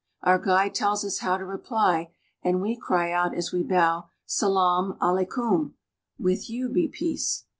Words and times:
Our 0.23 0.39
guide 0.39 0.73
tells 0.73 1.05
us 1.05 1.19
how 1.19 1.37
to 1.37 1.45
reply, 1.45 2.11
and 2.41 2.59
we 2.59 2.75
cry 2.75 3.11
out 3.11 3.35
as 3.35 3.51
we 3.51 3.61
bow," 3.61 4.05
Salaam 4.39 4.97
aleikoom,"" 4.99 5.73
With 6.17 6.49
you 6.49 6.69
be 6.69 6.87
peace." 6.87 7.43